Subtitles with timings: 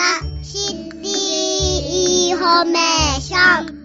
[0.00, 0.06] ラ
[0.42, 3.80] シティインフォメーション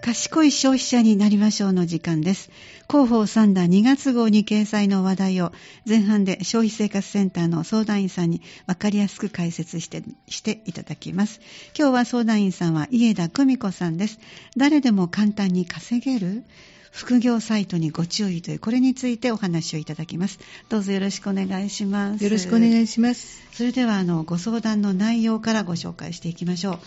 [0.00, 2.48] 賢い消費者になりましょうの時間です。
[2.88, 5.52] 広報三田2月号に掲載の話題を
[5.84, 11.40] 前半で消費生活センターの相談員さんに分かりやすく解説してしていただきます。
[11.76, 14.20] 今日は相談員さんは家田久美子さんです。
[14.56, 16.44] 誰でも簡単に稼げる？
[16.90, 20.38] 副業サイトにご注意というこれについてお話をいただきます。
[20.68, 22.24] どうぞよろしくお願いします。
[22.24, 23.42] よろしくお願いします。
[23.52, 26.78] それではあのご相談の内容からご紹介していきましょう。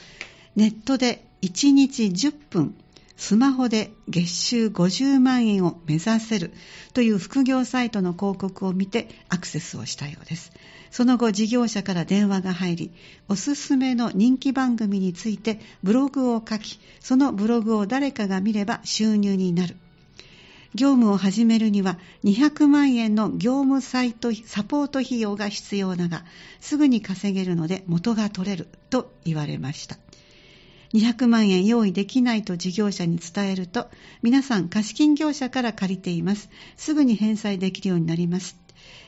[0.56, 2.76] ネットで1日10分
[3.16, 6.52] スマホで月収50万円を目指せる
[6.94, 10.52] という副業サイトの広告を見てアクセスをしたようです。
[10.92, 12.92] その後事業者から電話が入り、
[13.30, 19.76] おすすめの人気番組についてブログを書き、そのブログを誰かが見れば収入になる。
[20.76, 26.26] 業務を始めるには200万円の業務サイトサポート費用が必要だが、
[26.60, 29.98] すぐに稼げるので元が取れると言われました。
[30.94, 33.90] 200万円用意できないと事業者に伝えると、
[34.22, 36.50] 皆さん貸金業者から借りています。
[36.78, 38.63] すぐに返済できるようになります。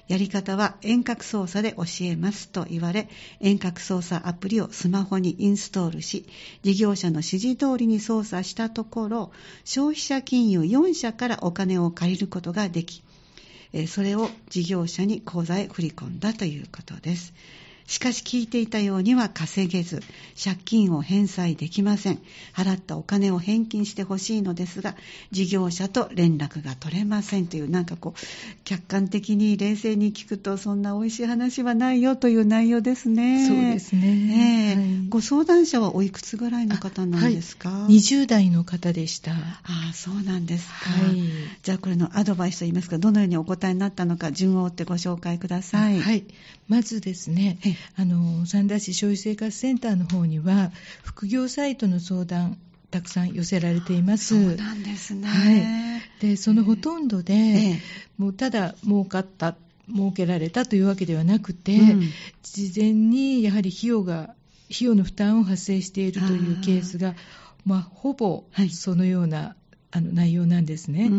[0.08, 3.10] やり方は遠隔操作で教えますと言われ、
[3.40, 6.28] 遠隔操作アプリをスマホにインストールし、
[6.62, 9.32] 事業者の指示通りに操作したところ、
[9.64, 13.04] 消費者金融4社からお金を借りることができ、
[13.88, 17.34] それを事業者に口座へ振り込んだということです。
[17.88, 20.02] しかし聞いていたようには稼げず、
[20.44, 22.20] 借金を返済できません。
[22.54, 24.96] 払ったお金を返金してほしいのですが、
[25.32, 28.20] 事業者と連絡が取れませんという、なんかこう、
[28.64, 33.46] 客観的に冷静に聞くと、そんな美味しい話はないよという内容ですね。
[33.48, 34.16] そうですね。
[34.36, 39.32] えーはい、ご相談者はおいくつぐらいの方なんですか、はい、?20 代の方でした。
[39.32, 39.36] あ
[39.92, 40.90] あ、そうなんですか。
[40.90, 41.20] はい、
[41.62, 46.02] じゃあこれのアドバイスといいますか、どのようにお答えになったのか、順を追ってご紹介ください。
[46.02, 46.26] はい。
[46.68, 47.60] まずですね、
[47.98, 50.72] あの三田市消費生活センターの方には
[51.04, 52.58] 副業サイトの相談
[52.92, 54.48] たくさん寄せられています。
[54.48, 55.28] そうなんですね。
[55.28, 57.82] はい、でそのほとんどで、ええ、
[58.18, 59.56] もうただ儲かった
[59.94, 62.10] 儲けられたというわけではなくて、うん、
[62.44, 64.36] 事前にやはり費用が
[64.72, 67.16] 費用の負担を発生しているというケースが、
[67.66, 69.65] まあ、ほぼそのような、はい
[69.96, 71.10] あの内容なんですね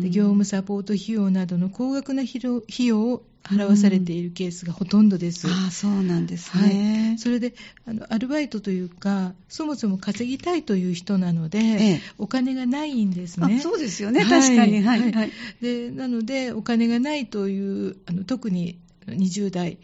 [0.00, 0.08] で。
[0.08, 5.48] 業務サポート費用などの高額な費用を払わされているケースがほとんどです。
[5.48, 7.08] ああそうなんですね。
[7.08, 7.54] はい、それで
[7.86, 11.62] あの、アルバイトというか、そもそも稼ぎたいという人なので、え
[11.94, 13.58] え、お金がないんですね。
[13.60, 14.82] そうですよね、はい、確かに。
[14.82, 15.90] はい、はい、で。
[15.90, 19.78] なので、お金がないという、あの特に20代、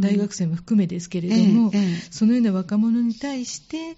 [0.00, 3.96] 大学生も含めですけれども、ええ、そのような若者に対して、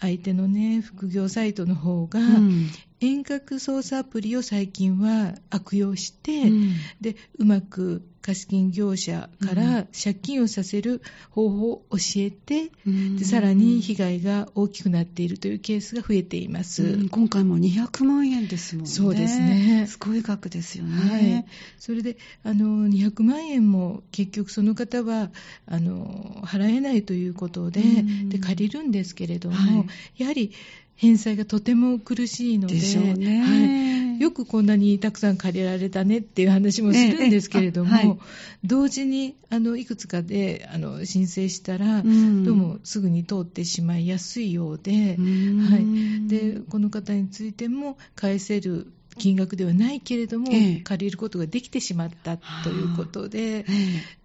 [0.00, 2.70] 相手のね、副業サイトの方が、うん
[3.00, 11.00] 遠隔操作アプリを最近は悪用して、うん、でうまく貸金業者から借金をさせる
[11.30, 18.90] 方法を教えて、うん、でさらに被害が大きくなっているというケースが増えています、うん、今回も200万円ですもんね。
[18.90, 19.86] そうですね。
[19.88, 21.46] すごい額ですよね、はい、
[21.78, 25.30] それであの200万円も結局その方は
[25.66, 27.80] あの払えないということで,、
[28.28, 29.84] で借りるんですけれども、は
[30.18, 30.52] い、やはり
[30.98, 32.80] 返済がとても苦しいので、で
[33.14, 33.40] ね。
[33.40, 38.18] はい、よくこんなにたくさん借りられたねっていう話もするんですけれども、ええはい、
[38.64, 53.64] 同時にあのいくつかであの申請したら、うん、どうもすぐに通ってしまいやすいようで、はい、でこの方についても返せる金額ではないけれども、ええ、借りることができてしまったということで、え、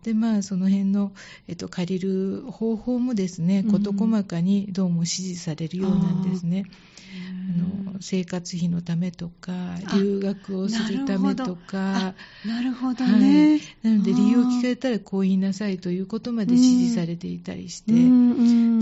[0.04, 1.12] でまあ、その辺の、
[1.48, 6.66] えっと、借りる方法もですね、事細かにどうも指示されるようなんですね。
[7.50, 9.54] あの生活費のためとか、
[9.96, 12.14] 留学をするためとか、
[12.46, 13.06] なるほど。
[13.06, 17.94] ね、はい、なので理由を聞かれたらこう言いなさいということまで指示されていたりして、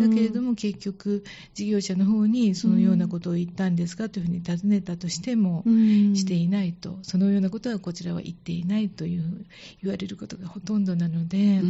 [0.02, 9.46] だけれども結局、事業者の方にそのようなことを言ったんですかというふうに尋ねたとしても、していないと、そのようなことはこちらは言っていないという
[9.82, 11.62] 言われることがほとんどなので、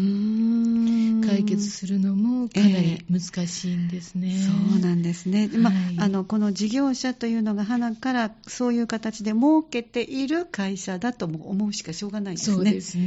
[1.28, 4.34] 解決するのもかなり難しいんですね。
[4.34, 5.48] えー、そうなんですね。
[5.48, 5.74] はい、まあ、
[6.06, 12.56] あのこの事業者というのが花からそういう形で儲けている会社だと思うしかしょうがないですね。
[12.56, 13.04] そうですね。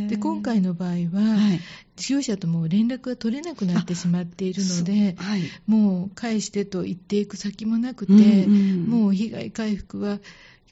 [0.00, 1.60] えー、はい、で今回の場合は、はい、
[1.96, 10.18] 事業者とも連絡が取れなくなってしまっているので、はい、もう返してと言っていく先もなくて、うんうん、もう被害回復は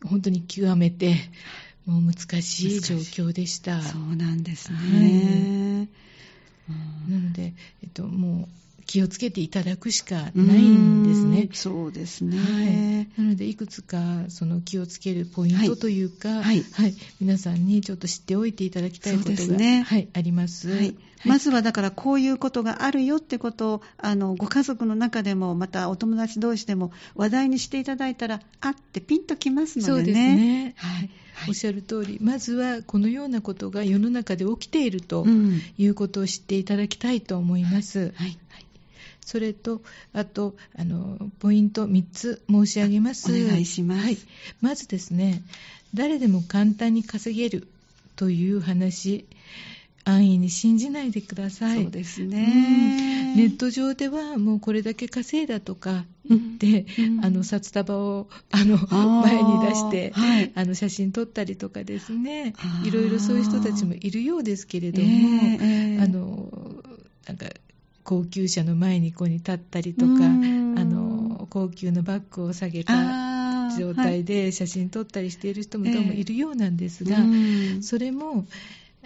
[0.04, 1.16] 本当に極めて、
[1.86, 3.80] もう難しい状況でした。
[3.80, 5.88] そうなんですね。
[6.68, 6.74] は
[7.08, 11.48] い、なので、えっと、もう気をつけていただくしかないんですね。
[11.52, 13.22] そうですね、はい。
[13.22, 13.98] なので、いくつか
[14.28, 20.70] その気をつけるポイントというか、はい、はい、皆さんにちょっと知っておいていただきたいことが、ね、はい、あります。
[20.70, 20.94] はい。
[21.24, 29.96] まずはだからこういうことがあるよってことをあのご家族の中でもまたお友達同士でも話題にしていただいたらあってピンときますのでね。
[29.96, 31.10] そうですね、はい。
[31.48, 35.26] おっしゃる通り、まずはこのようなことが世の中で起きていると
[35.76, 37.98] いうことを知っていただきたいと思います。
[37.98, 38.38] はいはい
[39.26, 39.82] それと、
[40.12, 43.30] あと、あの、ポイント3つ申し上げます。
[43.30, 44.02] お願いします。
[44.02, 44.18] はい。
[44.60, 45.42] まずですね、
[45.94, 47.66] 誰でも簡単に稼げる
[48.14, 49.26] という話、
[50.04, 51.82] 安易に信じないでください。
[51.82, 58.76] そうですね、うん、ネット上ではもうこれだけ稼いだとか言って、うん、あの札束をあの
[59.22, 66.52] 前に出して、はい、あの写真撮ったりとかですね、いろいろそういう人たちもいるようですけれども、えー、あの
[67.26, 67.46] なんか
[68.06, 70.28] 高級車の前にこうに立ったりとか、あ
[70.84, 72.94] の高級なバッグを下げた
[73.76, 77.18] 状態で写真撮ったりしている人もどうもいるようなんですが、
[77.82, 78.46] それも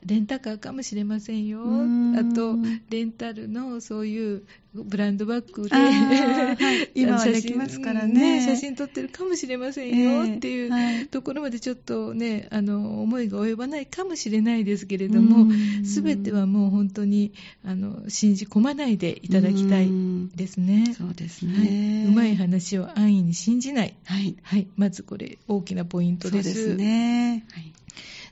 [0.05, 1.61] レンタカーかもしれませんよ。
[1.62, 2.56] あと、
[2.91, 4.43] レンタルのそういう
[4.73, 15.52] ブランドバッグで、はい、 今はできますからね写真撮ってるかもしれませんよっていうところまでちょっとね、あの、思いが及ばないかもしれないですけれども、
[15.85, 17.32] すべてはもう本当に、
[17.64, 19.91] あの、信じ込まないでいただきたい
[20.37, 20.94] ですね。
[20.96, 22.12] そうですね、はい。
[22.12, 23.94] うまい話を安易に信じない。
[24.05, 24.37] はい。
[24.43, 24.69] はい。
[24.76, 26.55] まずこれ、大きなポイントです。
[26.55, 27.44] そうですね。
[27.50, 27.73] はい。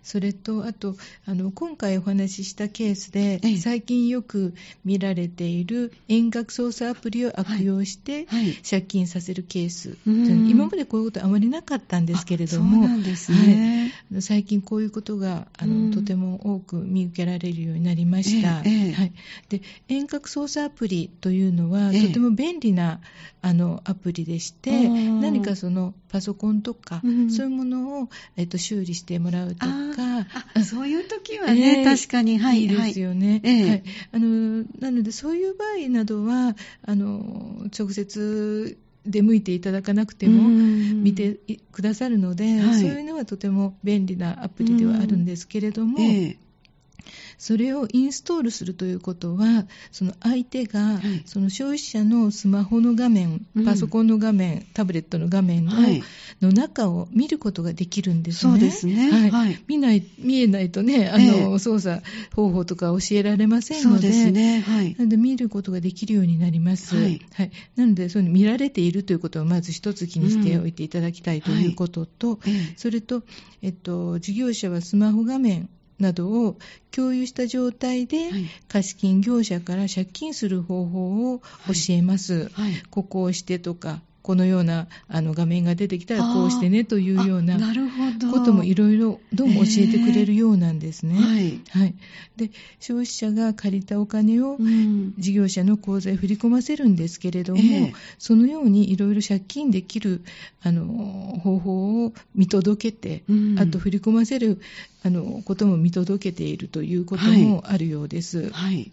[0.09, 0.97] それと、あと、
[1.27, 8.27] あの、今回お話ししたケースで、最近よく見られている遠隔操作アプリを悪用して、
[8.69, 18.49] 借金させるケース、今までこういうことあまりなかったんですけれども、ね、はい、最近こういうことが、あの、とても多く見受けられるようになりました。
[18.55, 19.13] はい、
[19.51, 23.01] で遠隔操作アプリというのは、とても便利な
[23.43, 29.67] あのアプリでして、何かそのパソコンとか、そういうものを、えっと、修理してもらうとか、
[30.65, 32.65] そういう時はね、えー、確かに、はい、い。
[32.65, 34.65] いですよね、はい、はい、あの。
[34.81, 41.39] なので、そういう場合などは、あの直接出向いていただかなくても見て
[41.73, 46.37] くださるので、はい、そういうのはとても便利なアプリではあるんですけれども、えー
[47.38, 55.73] それをインストールするということは、その相手が、その消費者のスマホの画面、パソコンの画面、タブレットの画面の,、
[56.43, 58.52] の中を見ることができるんですね。
[58.52, 59.31] そうですね。
[59.31, 59.58] はい。
[59.69, 62.02] 見ない、見えないとね、あの、操作
[62.35, 64.61] 方法とか教えられませんので、そうですね。
[64.61, 64.96] はい。
[64.99, 66.96] なので見ることができるようになります。
[66.96, 67.20] はい。
[67.35, 72.40] はい、なので、その見られているということをまず一つ気にしておいていただきたいということと、
[72.76, 73.23] それと、
[73.62, 76.59] えっと、事業者はスマホ画面などを
[76.91, 78.31] 共有した状態で、
[78.69, 81.45] 貸金業者から借金する方法を教
[81.91, 82.49] えます。
[82.50, 82.73] はい。
[82.73, 87.57] はい、ここをしてとか、このようなあの画面が出てきたらこうしてねというような
[88.31, 91.15] こともいろいろどうも教えてくれるようなんですね。
[91.19, 91.95] はい、はい、
[92.37, 94.59] で消費者が借りたお金を
[95.17, 97.63] 事業者の口座へ振り込ませるんですけれども、
[98.19, 100.21] そのようにいろいろ借金できる
[100.63, 100.85] あの
[101.43, 103.23] 方法を見届けて、
[103.59, 104.61] あと振り込ませる
[105.05, 108.51] あのことも見届けているということもあるようです。
[108.51, 108.93] はい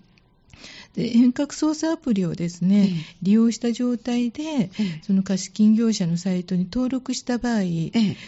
[0.95, 4.69] で遠隔操作アプリをですね、ええ、利用した状態で、え、
[5.03, 7.61] その貸金業者のサイトに登録した場合、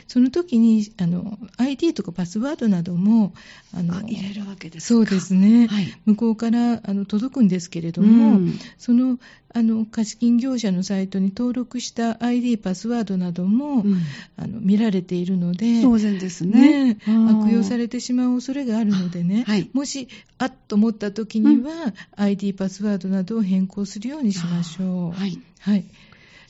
[0.07, 3.33] その時にあの ID とかパスワードなども
[3.73, 9.19] あの入れるわけですそうですね、はい、向こうからあの届くんですけれども、うん、その
[9.53, 14.01] あの貸金業者のサイトに登録した ID、パスワードなども、うん、
[14.35, 25.11] あの見られているので、当然ですね、ね、悪用されてしまう恐れがあるのでね、はい、もし、あっと思った時には、うん、ID、パスワードなどを変更するようにしましょう。
[25.11, 25.85] はい、はい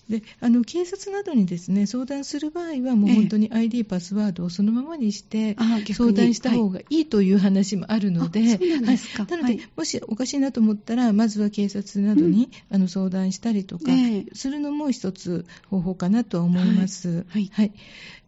[0.10, 5.56] であの警察などにですね相談する場合は、もう本当に ID、パスワードをそのままにして、
[5.94, 8.60] 相談した方がいいという話もあるので、はい、
[9.30, 13.86] なので、もしおかしいなと思ったら、まずは警察などに、うん、あの相談したりとか
[14.34, 17.26] するのも一つ方法かなと思います。
[17.30, 17.72] はい、はい、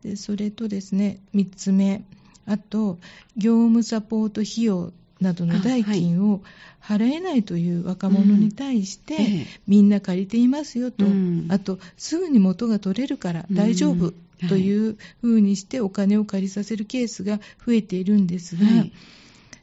[0.04, 2.04] でそれとですね、3つ目、
[2.46, 2.98] あと、
[3.38, 4.92] 業務サポート費用
[5.22, 6.42] などの代金を
[6.82, 11.06] 払えないという若者に対して、みんな借りていますよと、
[11.50, 14.14] あと、すぐに元が取れるから大丈夫
[14.48, 18.62] というふうにしてお金を借りさせるケースが増えているんですが、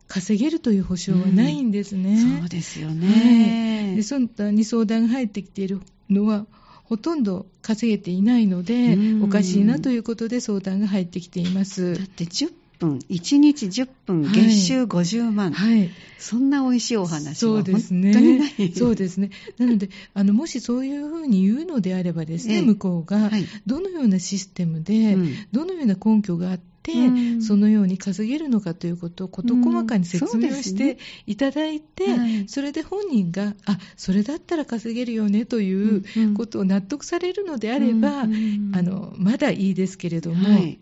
[0.09, 2.11] 稼げるという保証はないんですね。
[2.11, 3.87] うん、そうですよね。
[3.87, 6.47] はい、でそんなに相談が入ってきているのは、
[6.85, 11.95] ほとんど稼げていないので、おかしいなということで相談が入ってきています。
[11.95, 14.33] だって10分、1日10分、はい。
[14.33, 15.91] 月収50万、はい。
[16.19, 18.13] そんな美味しいお話そはうですね。
[18.13, 18.73] 本当にない。
[18.75, 19.31] そうですね。
[19.59, 22.63] なので、あの、もしそういうふうに言うのであればですね、ええ。
[22.63, 25.35] 向こうがはい、どのようなシステムで、うん。
[25.53, 27.43] どのような根拠があって、うん。
[27.43, 32.49] そのように稼げるのかということを事細かに説明をしていただいて、はい。
[32.49, 36.23] それで本人が、あ、それだったら稼げるよねといううん。
[36.25, 36.35] うん。
[36.35, 38.33] ことを納得されるのであれば、うん。
[38.33, 38.71] うん。
[38.73, 40.79] あの、まだいいですけれども、はい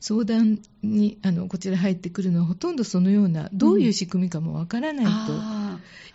[0.00, 5.63] 相談にあのこちら入ってくるのはほとんどそのようなどういう仕組みかもわからないあと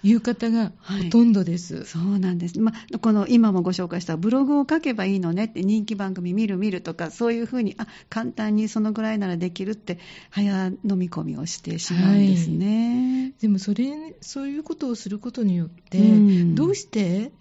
[0.04, 1.04] いう方がはい。
[1.04, 1.76] ほとんどです。
[1.78, 10.00] ーそうなんです、まあ、この今もご紹介したブログを書けばいいのねって人気番組見る見るとかそういうふうにあ簡単にそのぐらいならできるって
[10.30, 13.34] 早飲み込みをしてしまうんですね。
[13.42, 16.56] でもそれそういうことをすることによって、うん。
[16.56, 17.32] どうして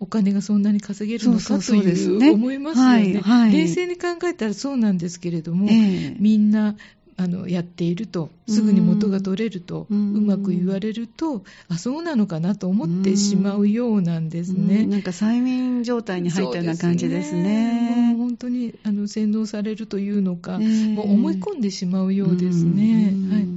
[0.00, 2.90] お金がそんなに稼げるのかという思いますよね。
[2.90, 3.52] はいはい。
[3.52, 6.16] 冷静に考えたらそうなんですけれども、ええ。
[6.18, 6.76] みんな
[7.20, 10.26] あのやっているとすぐに元が取れると、ううん。
[10.26, 14.82] まく言われるとあそうなのかなと思ってしまうようなんですね。
[14.82, 14.90] うん。
[14.90, 18.14] なんか催眠状態に入ったような感じですね。
[18.16, 20.94] もう本当にあの洗脳されるというのか、ええ。
[20.94, 23.12] もう思い込んでしまうようですね。
[23.12, 23.32] うん。
[23.32, 23.48] はい、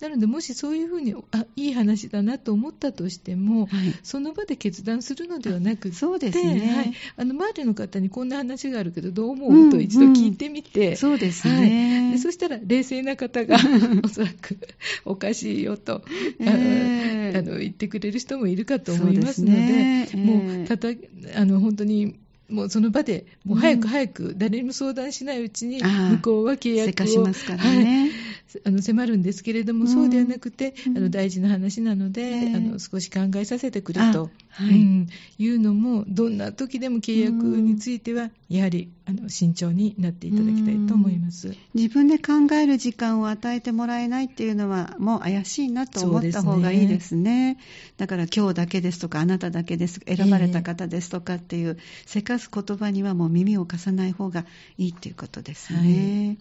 [0.00, 3.94] なので、もしそういうふうにあいい話だなと思ったとしても、はい。
[4.02, 6.74] その場で決断するのではなくて、そうですね。
[6.74, 9.70] はい、あの周りの方にこんな話があるけど、どう思う、うん。
[9.70, 12.12] と一度聞いてみて、そうですはい、ね。
[12.12, 13.56] でそしたら冷静な方が
[14.04, 14.58] おそらく
[15.04, 16.02] おかしいよと、
[16.40, 17.32] あのえ。
[17.34, 20.88] えあの言ってくれる人もいるかと思いますので、もうたた
[21.34, 22.16] あの本当に
[22.48, 28.00] もうその場でもう早く早く誰にも相談しないうちに向こうは契約をせかしますからね。
[28.00, 28.25] はい
[28.64, 29.88] あの迫るんですけれども、うん。
[29.88, 30.98] そうではなくて、うん。
[30.98, 32.54] あの大事な話なので、ええ。
[32.54, 34.76] あの少し考えさせてくれと、あはい。
[34.76, 35.06] うん
[35.38, 41.54] いうのもどんな時でも契約についてはやはりあの慎重になっていただきたいと思います。
[41.74, 47.58] 自分で考える時間を与えてもらえないっていうのはもう怪しいなと思った方がいいですね。
[47.96, 54.44] だから今日だけですとかあなただけです選ばれた方ですとかっていう、せかす言葉にはもう耳を貸さない方が
[54.78, 56.38] いいっていうことですね。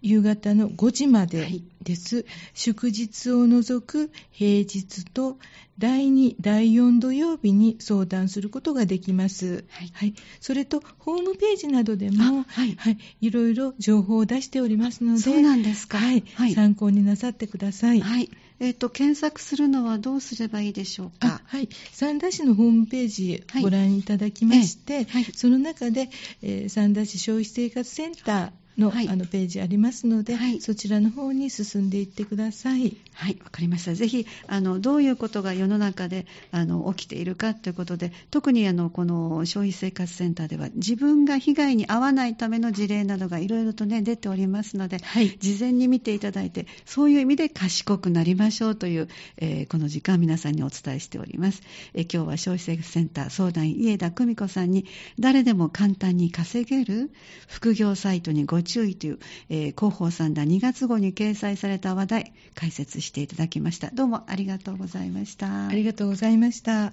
[0.05, 2.27] 夕方の5時まはでいです。
[2.53, 5.39] 祝日を除く平日と
[5.79, 9.65] 第2、第4土曜日に相談することができます。
[9.71, 12.77] はいそれと、ホームページなどでも、あはい
[13.23, 15.97] い、ろいろ情報を出しておりますので、そうなんですか。
[15.97, 16.55] はい、はい。
[16.55, 18.01] 参考になさってください。
[18.03, 18.29] はい
[18.61, 21.29] えっ、と、検索するのはどうすればいいでしょうか？
[21.29, 26.11] あはい、三田市のホームページはいご覧いただきまして、その中で、
[26.43, 32.97] えー三田市消費生活センターの,、はいあのページありますので、はいそちらの方に進んでいってください。
[33.13, 33.95] はい、わかりました。
[33.95, 51.63] ぜひ、あの、どういうことが世の中で、あの、起きているかということで、特に、あの、この消費生活センターでは、自分が被害に遭わないための事例などがいろいろとね、出ておりますので、はい事前に見ていただいて、そういう意味で賢くなりましょうという、えーこの時間皆さんにお伝えしております。
[51.95, 54.87] えー今日は消費生活センター相談員家田久美子さんに、
[55.19, 57.11] 誰でも簡単に稼げる
[57.49, 59.19] 副業サイトにご注意という、
[59.49, 63.91] えー広報さんだ2月号に掲載された話題、解説していただきました。
[63.91, 65.69] どうもありがとうございました。
[65.69, 66.93] ありがとうございました。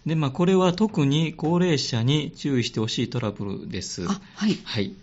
[0.05, 4.05] でまあ、これは特に高齢者に注意してほしいトラブルです。
[4.05, 4.93] はい、はい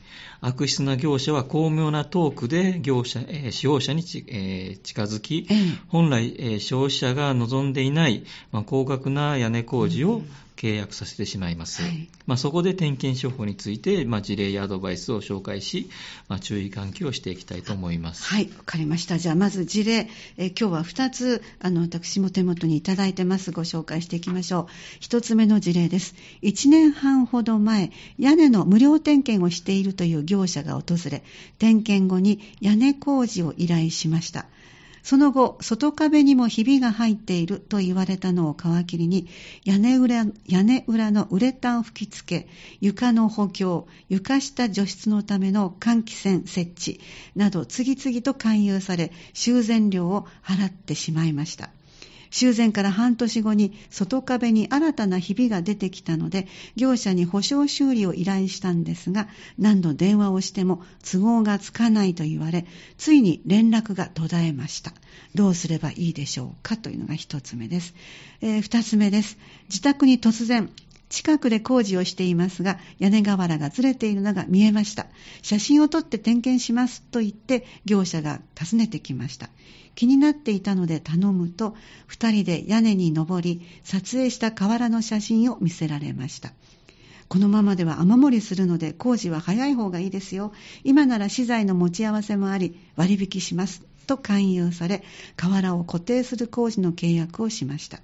[0.41, 5.47] 悪質な業者は巧妙なトークで業者、えー、使用者にち、えー、近づき、
[5.89, 10.23] 本来、えー、消費者が望んでいない、まあ、高額な屋根工事を
[10.61, 11.81] 契約させてしまいます。
[11.81, 15.89] はい、まあ、そこで点検処方について、まあ、事例やアドバイスを紹介し、
[16.29, 18.25] まあ、注意喚起をしていきたいと思います。
[18.25, 19.17] はい、わかりました。
[19.17, 23.53] じゃあ、まず事例、え今日は2つ、あの、私も手元にいただいてます。
[23.53, 24.69] ご紹介していきましょ
[25.01, 25.03] う。
[25.03, 26.15] 1つ目の事例です。
[26.43, 31.25] 1年半ほど前、屋根の無料点検をしているという業者が訪れ、
[31.59, 34.45] 点検後に屋根工事を依頼しました。
[35.03, 39.27] その後、外壁にもひびが入っていると言われたのを皮切りに、
[39.65, 42.49] 屋根裏屋根裏のウレタン吹き付け、
[42.81, 47.01] 床の補強、床下除湿のための換気扇設置
[47.35, 51.71] など次々と勧誘され、修繕料を払ってしまいました。
[52.31, 59.29] 修繕から半年後に外壁に新たなひびが出てきたので、業者に保証修理を依頼したんですが、
[59.59, 62.67] 何度電話をしても都合がつかないと言われ、
[62.99, 64.93] ついに連絡が途絶えました。
[65.35, 67.95] どうすればいいでしょうかというのが一つ目です。
[68.41, 69.37] えー、二つ目です。
[69.69, 70.71] 自宅に突然、
[71.11, 75.07] 近くで工事をしていますが、屋根瓦がずれているのが見えました。
[75.43, 79.51] 写真を撮って点検しますと言って、業者が訪ねてきました。
[79.97, 81.75] 気になっていたので頼むと、
[82.07, 86.53] 二人で屋根に登り、撮影した瓦の写真を見せられました。
[87.29, 90.53] このままでは雨漏りするので工事は早い方がいいですよ。
[90.85, 93.83] 今なら資材の持ち合わせもあり割引します。
[94.07, 95.05] と勧誘され、
[95.37, 98.01] 瓦を固定する工事の契約をしました。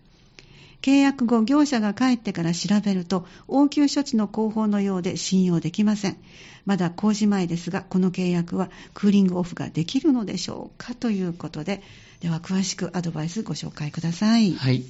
[0.82, 6.16] 契約後、業者が帰ってから調べると、応急処置の広報のようで信用できません。
[6.64, 11.82] まだ工事前ですが、この契約はクーリングオフができるのでしょうかということで、
[12.20, 14.54] では詳しくアドバイスご紹介ください。
[14.54, 14.84] はい。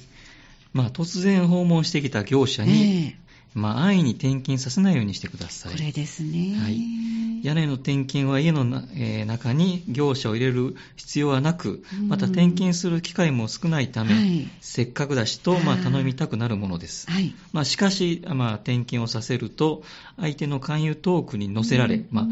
[0.73, 5.71] まあ、突然訪問してきた業者に、えーまあ、安易に転勤させないようにしてください。
[5.71, 6.55] これですね。
[6.59, 6.77] はい。
[7.43, 17.09] 屋根の点検は家のな、えー、中に業者を入れる必要はなく、また点検する機会も少ないため、はい、せっかくだしと、まあ、頼みたくなるものです。
[17.09, 17.33] はい。
[17.53, 19.83] まあ、しかし、まあ、点検をさせると、
[20.19, 22.25] 相手の勧誘トークに乗せられ、まあ、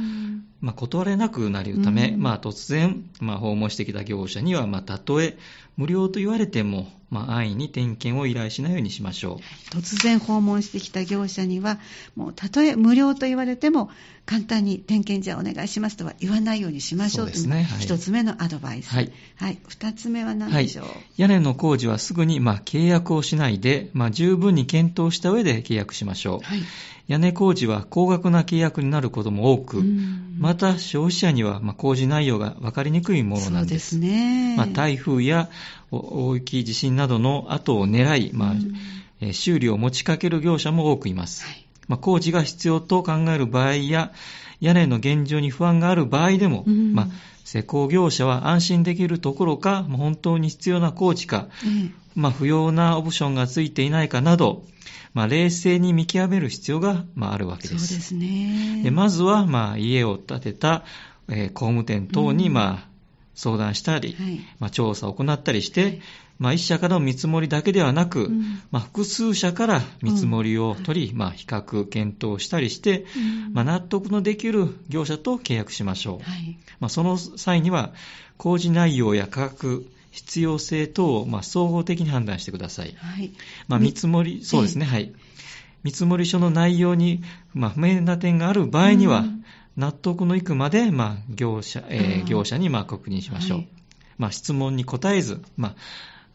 [0.65, 5.37] まあ、断れなくなるため、まあ、突然、まあ、訪問してきた業者には、まあ、たとえ
[5.77, 9.39] 無料と言われても、まあ、安易に点検を依頼しないようにしましょ
[9.71, 9.75] う。
[9.75, 11.77] 突然訪問してきた業者には、
[12.15, 13.91] もうたとえ無料と言われても、
[14.25, 18.89] 簡単に点検じゃお願いしますとは言わないようにしましょうというのが一つ目のアドバイス。
[18.89, 19.11] はい。
[19.35, 19.59] はい。
[19.67, 26.39] 二つ目は何でしょう、はい、屋根の工事はすぐに、まあ、契約をしないで、まあ、十分に検討した上で契約しましょう。
[26.43, 26.63] はい。
[27.07, 29.83] 屋根工事は高額な契約になることも多く、
[30.39, 33.95] また消費者にはま工事内容が分かりにくいものなんです。
[33.95, 34.55] そうですね。
[34.57, 35.49] まあ、台風や
[35.91, 38.55] 大きい地震などの後を狙い、ま
[39.21, 41.45] あ、修理を持ちかける業者も多くいます。
[41.45, 44.11] はい、まあ、工事が必要と考える場合や、
[44.59, 47.07] 屋根の現状に不安がある場合でも、まあ、
[47.45, 51.47] 施工業者は安心できるところか、本当に必要な工事か、
[52.15, 54.63] まあ、不要なオプションがついていないかなど、
[55.13, 57.87] まあ、冷静に見極める必要が、まあ、あるわけです。
[57.87, 58.81] そうですね。
[58.83, 60.83] でまずは、まあ、家を建てた、
[61.29, 62.89] えー、工務店等に、まあ、
[63.35, 66.01] 相談したり、はい、まあ、調査を行ったりして、はい、
[66.37, 76.29] まあ、1社からの見積もりだけではなく、うん、まあ、複数社から見積もりを取り、うん、まあ、比較、検討したりして、うん、まあ、納得のできる業者と契約しましょう。
[76.29, 77.93] はい、まあ、その際には、
[78.37, 82.95] 工事内容や価格、必要性等をまあ総合的に判断してください。
[82.97, 83.31] はい。
[83.67, 85.13] まあ、見積もり、そうですね、はい。
[85.83, 87.21] 見積書の内容に、
[87.53, 89.25] まあ、不明な点がある場合には、
[89.77, 93.57] 納得のいくまで、まあ、業者、えー、業者にまあ確認しましょう。
[93.59, 93.67] はい、
[94.17, 95.75] まあ、質問に答えず、まあ、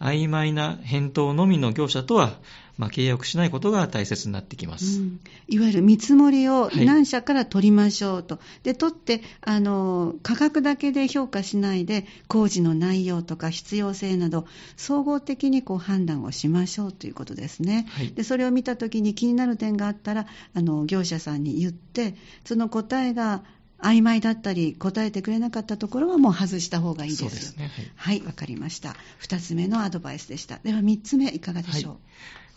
[0.01, 2.33] 曖昧な返答のみの業者とは、
[2.79, 14.47] まあ、契約しないことが大切になってきます、うん、いわゆる見積もりを何社から取りましょうと、はい、で取ってあの価格だけで評価しないで工事の内容とか必要性など
[14.79, 22.15] 総合的にこう判断をしましょうということですね、はい、でそれを見たときに気になる点があったらあの業者さんに言って
[22.47, 23.43] その答えが
[23.83, 27.23] 曖昧だったり答えてくれなかったところはもう外した方がいいです。
[27.23, 27.71] そうですね。
[27.97, 28.97] はい、わ、はい、かりました。
[29.23, 30.59] 2つ目のアドバイスでした。
[30.63, 31.91] では3つ目いかがでしょ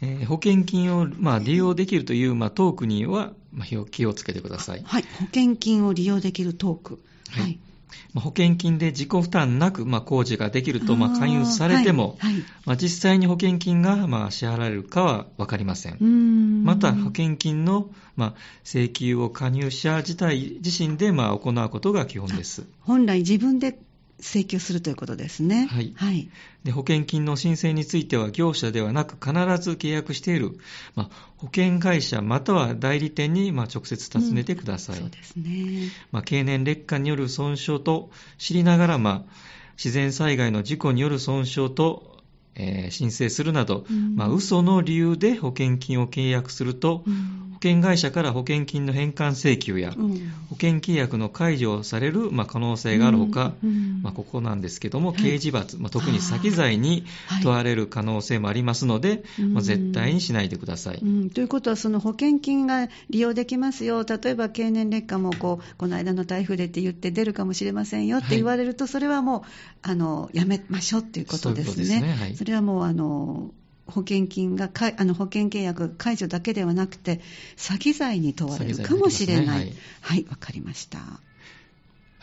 [0.01, 0.13] う、はい。
[0.19, 4.83] えー、保険金を、まあ、利用できるという、まあ、トークには、まあ、気をつけてください。
[4.83, 6.99] はい、保険金を利用できるトーク。
[7.29, 7.51] はい、はい。
[7.53, 7.72] まあ、
[8.15, 15.97] 保険金で自己負担なく、まあ、工事ができると、まあ、勧誘されても、はいはい、まあ、実際に保険金が、まあ、支払われるかは分かりません。
[16.03, 22.65] んまた、保険金の、まあ、請求を加入者自体自身で、まあ、行うことが基本です。
[22.82, 23.77] 本来自分で
[24.23, 25.67] 請求するということですね。
[25.69, 25.93] はい。
[25.95, 26.29] はい、
[26.63, 30.57] で保険金の申請については、業者ではなく、必ず契約している、
[30.95, 34.95] まあ、保険会社または代理店に、まあ、直接尋ねてください。
[34.95, 35.91] うん、そうですね。
[36.12, 39.33] まあ、経年劣化による損傷と知りながら、まあ、
[39.75, 42.13] 自然災害の事故による損傷と
[42.55, 53.54] えー、申請するなど、うん、まあ、嘘の理由で保険金を契約すると、うん、保険会社から保険金の返還請求や、うん、保険契約の解除をされる、まあ、可能性があるほか、
[54.02, 57.06] まあ、ここなんですけども、はい、刑事罰、まあ、特に先罪に
[57.41, 60.99] 問われる可能性もありますので、まあ、絶対にしないでください。
[61.34, 69.41] ということは、その保険金が利用できますよ、例えば経年劣化もこうこの間の台風でって言って出るかもしれませんよって言われると、はい、それはもう
[69.82, 71.73] あのやめましょうっていうことですね。
[71.76, 72.17] そういうことですね。
[72.19, 72.36] はい。
[72.36, 73.52] それはもうあの
[73.85, 77.19] 保険金がかあの保険契約解除だけではなくて
[77.57, 79.65] 詐欺罪に問われるかもしれない。
[79.65, 80.99] ね、はい、わ、はい、かりました。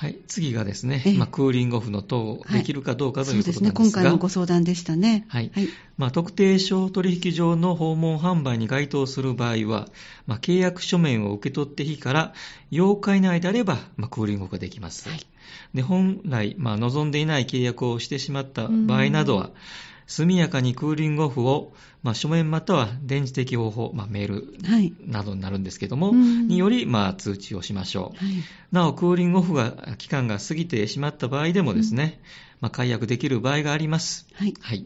[0.00, 5.26] はい、次がですね、まあ、クーリングオフの等できるかどうかということなんですが、ね、今回のご相談でしたね。
[5.28, 5.50] はい。
[5.54, 5.68] はい、
[5.98, 9.88] まあ、特定商取引上の訪問販売に該当する場合は、
[10.26, 12.32] まあ、契約書面を受け取って日から
[12.70, 15.06] 8日以内であれば、まあ、クーリングオフができます。
[15.06, 15.20] はい、
[15.74, 19.50] で本来、まあ、望んでいない契約をしてしまった場合などは、
[20.10, 24.58] 速やかにクーリングオフを、まあ、書面または電磁的方法、まあ、メール
[25.06, 28.34] などになるんですけども、はい、により、まあ、通知をしましょう、はい、
[28.72, 32.20] なお、クーリングオフが期間が過ぎてしまった場合でもですね、
[32.60, 34.26] まあ、解約できる場合があります。
[34.34, 34.84] はい、はい。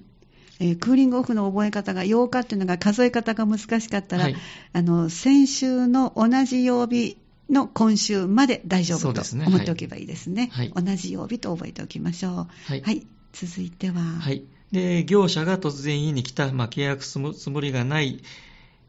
[0.61, 4.37] えー、クーリングオフの覚え方が8日っていうのが数え方が難しかったら、はい、
[4.75, 7.17] あの先週の同じ曜日
[7.49, 10.51] の今週まで大丈夫と思っておけばいいですね。
[10.53, 12.33] はい、同じ曜日と覚えておきましょう。
[12.67, 14.01] はい、はい、続いては。
[14.01, 14.45] はい。
[14.75, 18.21] で、業者が突然家に来た、まあ、契約するつもりがない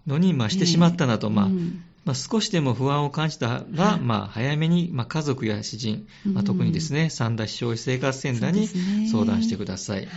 [0.07, 1.83] のに、まあ、してしまったなど、えー、まあ、うん。
[2.05, 8.67] まあ、少しでも不安を感じたら、はい、まあ、早めに、まあ、家族や知人、まあ、特にですね、三田市消費生活センターに
[9.09, 9.99] 相談してください。
[9.99, 10.07] はい、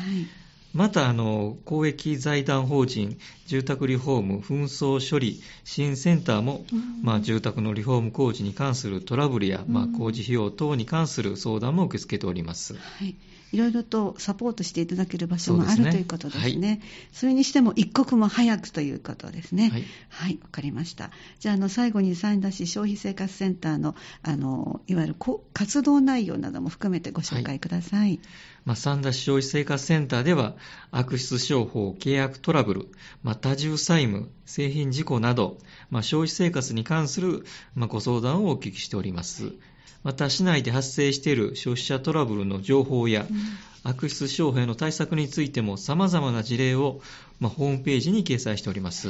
[0.73, 12.75] また、あの、公益財団法人、住宅リフォーム、紛争処理支援センターも、うん、まあ、住宅のリフォーム工事に関するトラブルや、まあ、工事費用等に関する相談も受け付けております。
[12.75, 13.15] はい
[13.53, 16.81] いろいろとサポートしていただける場所もある、ね、ということですね、はい、
[17.13, 19.71] それにしても一刻も早くということですね。
[19.71, 21.11] はい、はい、わかりました。
[21.41, 25.17] じゃあ、あの、最後に三田市消費生活センターの、あの、いわゆる
[25.53, 28.01] 活動内容なども含めてご紹介ください。
[28.01, 28.21] はい、
[28.69, 30.55] まあ、三田市消費生活センターでは、
[30.91, 32.89] 悪質商法、契約トラブル、
[33.23, 35.57] まあ、多重債務、製品事故など、
[35.89, 39.55] まあ、消費生活に関する、まあ、ご相談をお聞きしております。
[40.03, 47.01] また市内で発生している消費者トラブルの情報や、うん、悪質商法への対策についても様々な事例を、
[47.41, 49.09] まあ、ホームページに掲載しております。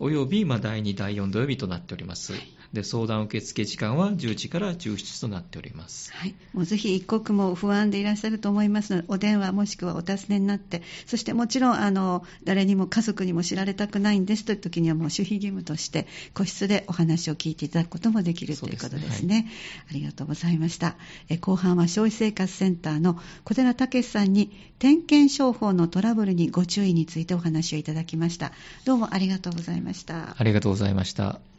[0.05, 2.33] およびま第2、第4土曜日となっております。
[2.73, 6.11] で相談受付時間は10時から17時となっております。
[6.13, 19.49] はい、もうぜひ一刻も不安でいらっしゃると思いますので、お電話もしくはお尋ねになって、そしてもちろんあの誰にも家族にも知られたくないんですという時にはもう守秘義務として個室でお話を聞いていただくこともできるということですね。
[19.91, 20.97] ありがとうございました。
[21.29, 28.53] え後半は消費生活センターの小寺武さんに点検商法のトラブルにご注意についてお話をいただきました。
[28.87, 30.35] どうもありがとうございました。
[30.39, 31.52] ありがとうございました。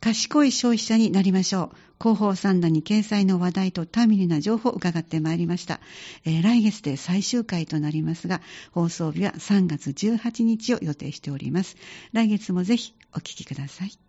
[0.00, 1.76] 賢い消費者になりましょう。
[2.00, 5.80] 広報三段に掲載の話題とターミルな情報を伺ってまいりました、
[6.24, 8.40] えー来月で最終回となりますが、
[8.72, 11.76] 放送日は3月18日を予定しております。
[12.12, 14.07] 来月もぜひお聞きください。